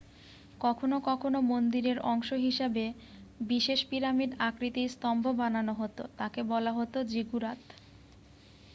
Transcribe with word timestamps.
কখনো 0.61 0.97
কখনো 1.09 1.39
মন্দিরের 1.51 1.97
অংশ 2.11 2.29
হিসেবে 2.45 2.85
বিশেষ 3.43 3.79
পিরামিড 3.89 4.31
আকৃতির 4.47 4.89
স্তম্ভ 4.89 5.23
বানানো 5.39 5.73
হতো 5.73 6.03
তাকে 6.19 6.39
বলা 6.51 6.71
হতো 6.73 6.97
জিগুরাত 7.11 7.61